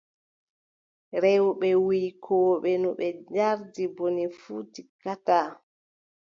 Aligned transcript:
Rewɓe 1.23 1.69
wuykooɓe, 1.85 2.71
no 2.81 2.89
ɓe 2.99 3.07
njardi 3.19 3.83
bone 3.95 4.23
fuu, 4.39 4.61
tikkataa. 4.73 5.47